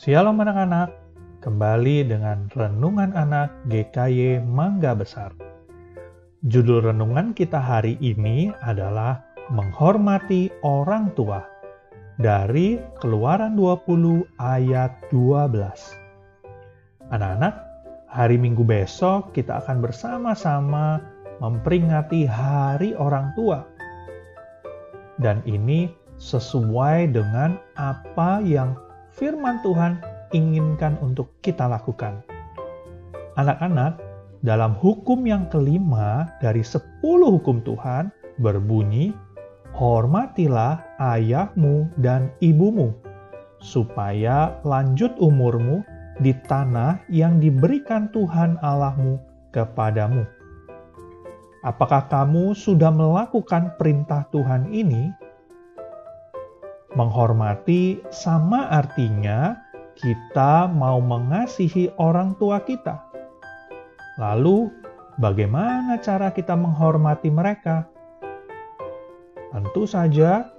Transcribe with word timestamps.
Shalom 0.00 0.40
anak-anak, 0.40 0.96
kembali 1.44 2.08
dengan 2.08 2.48
Renungan 2.56 3.12
Anak 3.12 3.52
GKY 3.68 4.40
Mangga 4.48 4.96
Besar. 4.96 5.28
Judul 6.48 6.88
renungan 6.88 7.36
kita 7.36 7.60
hari 7.60 8.00
ini 8.00 8.48
adalah 8.64 9.20
Menghormati 9.52 10.48
Orang 10.64 11.12
Tua 11.12 11.44
dari 12.16 12.80
Keluaran 12.96 13.60
20 13.60 14.24
ayat 14.40 14.96
12. 15.12 15.68
Anak-anak, 17.12 17.60
hari 18.08 18.40
Minggu 18.40 18.64
besok 18.64 19.36
kita 19.36 19.60
akan 19.60 19.84
bersama-sama 19.84 21.04
memperingati 21.44 22.24
Hari 22.24 22.96
Orang 22.96 23.36
Tua. 23.36 23.68
Dan 25.20 25.44
ini 25.44 25.92
sesuai 26.16 27.12
dengan 27.12 27.60
apa 27.76 28.40
yang 28.40 28.72
firman 29.14 29.58
Tuhan 29.62 29.98
inginkan 30.30 30.94
untuk 31.02 31.34
kita 31.42 31.66
lakukan. 31.66 32.22
Anak-anak, 33.34 33.98
dalam 34.40 34.72
hukum 34.78 35.26
yang 35.28 35.50
kelima 35.52 36.30
dari 36.40 36.64
sepuluh 36.64 37.36
hukum 37.36 37.60
Tuhan 37.60 38.08
berbunyi, 38.40 39.12
Hormatilah 39.70 40.82
ayahmu 40.98 41.94
dan 42.02 42.34
ibumu, 42.42 42.90
supaya 43.62 44.58
lanjut 44.66 45.14
umurmu 45.22 45.86
di 46.18 46.34
tanah 46.50 46.98
yang 47.06 47.38
diberikan 47.38 48.10
Tuhan 48.10 48.58
Allahmu 48.60 49.16
kepadamu. 49.54 50.26
Apakah 51.62 52.08
kamu 52.08 52.56
sudah 52.56 52.90
melakukan 52.90 53.76
perintah 53.76 54.24
Tuhan 54.32 54.72
ini 54.72 55.12
Menghormati 56.98 58.02
sama 58.10 58.66
artinya 58.66 59.54
kita 59.94 60.66
mau 60.66 60.98
mengasihi 60.98 61.86
orang 62.02 62.34
tua 62.42 62.58
kita. 62.66 62.98
Lalu, 64.18 64.66
bagaimana 65.22 66.02
cara 66.02 66.34
kita 66.34 66.58
menghormati 66.58 67.30
mereka? 67.30 67.86
Tentu 69.54 69.86
saja, 69.86 70.50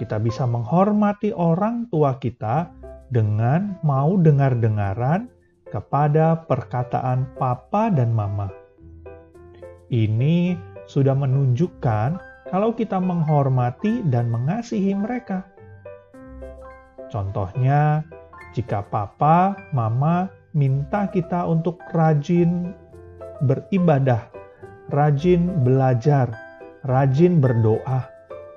kita 0.00 0.16
bisa 0.18 0.48
menghormati 0.48 1.36
orang 1.36 1.86
tua 1.92 2.16
kita 2.16 2.72
dengan 3.12 3.76
mau 3.84 4.16
dengar-dengaran 4.16 5.28
kepada 5.68 6.48
perkataan 6.48 7.28
papa 7.36 7.92
dan 7.92 8.14
mama. 8.14 8.48
Ini 9.92 10.56
sudah 10.88 11.12
menunjukkan 11.12 12.08
kalau 12.48 12.72
kita 12.72 12.98
menghormati 12.98 14.00
dan 14.08 14.32
mengasihi 14.32 14.96
mereka. 14.96 15.53
Contohnya, 17.12 18.04
jika 18.54 18.86
papa, 18.86 19.58
mama 19.74 20.30
minta 20.54 21.10
kita 21.10 21.42
untuk 21.44 21.82
rajin 21.90 22.70
beribadah, 23.42 24.30
rajin 24.94 25.66
belajar, 25.66 26.30
rajin 26.86 27.42
berdoa, 27.42 28.06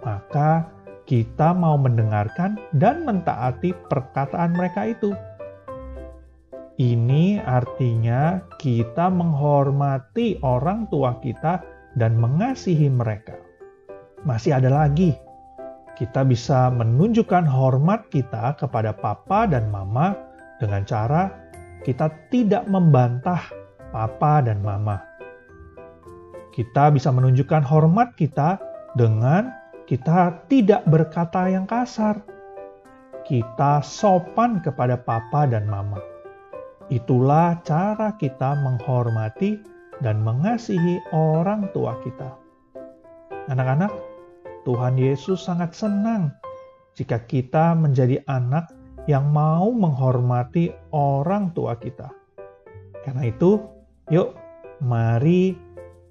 maka 0.06 0.70
kita 1.10 1.56
mau 1.56 1.80
mendengarkan 1.80 2.62
dan 2.78 3.08
mentaati 3.08 3.74
perkataan 3.90 4.54
mereka 4.54 4.92
itu. 4.92 5.12
Ini 6.78 7.42
artinya 7.42 8.38
kita 8.62 9.10
menghormati 9.10 10.38
orang 10.46 10.86
tua 10.94 11.18
kita 11.18 11.66
dan 11.98 12.22
mengasihi 12.22 12.86
mereka. 12.94 13.34
Masih 14.22 14.54
ada 14.54 14.70
lagi 14.70 15.18
kita 15.98 16.22
bisa 16.22 16.70
menunjukkan 16.70 17.50
hormat 17.50 18.06
kita 18.14 18.54
kepada 18.62 18.94
papa 18.94 19.50
dan 19.50 19.74
mama 19.74 20.14
dengan 20.62 20.86
cara 20.86 21.34
kita 21.82 22.14
tidak 22.30 22.70
membantah 22.70 23.42
papa 23.90 24.46
dan 24.46 24.62
mama. 24.62 25.02
Kita 26.54 26.94
bisa 26.94 27.10
menunjukkan 27.10 27.66
hormat 27.66 28.14
kita 28.14 28.62
dengan 28.94 29.50
kita 29.90 30.46
tidak 30.46 30.86
berkata 30.86 31.50
yang 31.50 31.66
kasar. 31.66 32.22
Kita 33.26 33.82
sopan 33.82 34.62
kepada 34.62 35.02
papa 35.02 35.50
dan 35.50 35.66
mama. 35.66 35.98
Itulah 36.88 37.60
cara 37.68 38.16
kita 38.16 38.56
menghormati 38.64 39.60
dan 40.00 40.24
mengasihi 40.24 41.04
orang 41.12 41.68
tua 41.76 42.00
kita. 42.06 42.32
Anak-anak, 43.52 44.17
Tuhan 44.68 45.00
Yesus 45.00 45.48
sangat 45.48 45.72
senang 45.72 46.36
jika 46.92 47.24
kita 47.24 47.72
menjadi 47.72 48.20
anak 48.28 48.68
yang 49.08 49.32
mau 49.32 49.72
menghormati 49.72 50.76
orang 50.92 51.56
tua 51.56 51.80
kita. 51.80 52.12
Karena 53.08 53.32
itu, 53.32 53.64
yuk, 54.12 54.36
mari 54.84 55.56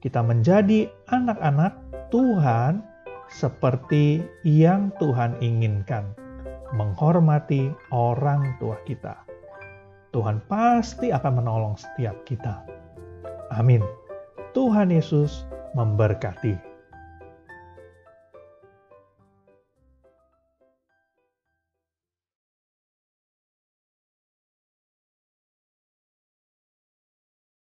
kita 0.00 0.24
menjadi 0.24 0.88
anak-anak 1.12 1.76
Tuhan 2.08 2.80
seperti 3.28 4.24
yang 4.48 4.88
Tuhan 4.96 5.36
inginkan, 5.44 6.16
menghormati 6.72 7.68
orang 7.92 8.56
tua 8.56 8.80
kita. 8.88 9.20
Tuhan 10.16 10.40
pasti 10.48 11.12
akan 11.12 11.44
menolong 11.44 11.76
setiap 11.76 12.16
kita. 12.24 12.64
Amin. 13.52 13.84
Tuhan 14.56 14.88
Yesus 14.88 15.44
memberkati. 15.76 16.75